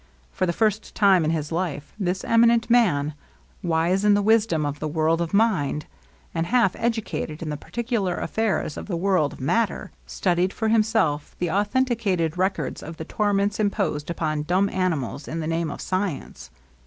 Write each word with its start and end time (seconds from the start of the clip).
For 0.31 0.47
the 0.47 0.51
first 0.51 0.95
time 0.95 1.23
in 1.23 1.29
his 1.29 1.51
life, 1.51 1.93
this 1.99 2.23
eminent 2.23 2.71
man, 2.71 3.13
wise 3.61 4.03
in 4.03 4.15
the 4.15 4.23
wis 4.23 4.47
dom 4.47 4.65
of 4.65 4.79
the 4.79 4.87
world 4.87 5.21
of 5.21 5.31
mind, 5.31 5.85
and 6.33 6.47
half 6.47 6.75
educated 6.75 7.43
in 7.43 7.49
the 7.49 7.55
practical 7.55 8.07
affairs 8.07 8.77
of 8.77 8.87
the 8.87 8.97
world 8.97 9.31
of 9.33 9.39
matter, 9.39 9.91
studied 10.07 10.53
for 10.53 10.69
himself 10.69 11.35
the 11.37 11.51
authenticated 11.51 12.35
records 12.35 12.81
of 12.81 12.97
the 12.97 13.05
torments 13.05 13.59
imposed 13.59 14.09
upon 14.09 14.41
dumb 14.41 14.69
animals 14.69 15.27
in 15.27 15.39
the 15.39 15.45
name 15.45 15.69
of 15.69 15.79
science. 15.81 16.49